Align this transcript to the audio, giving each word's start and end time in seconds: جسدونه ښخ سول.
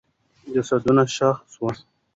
جسدونه 0.55 1.03
ښخ 1.15 1.37
سول. 1.53 1.75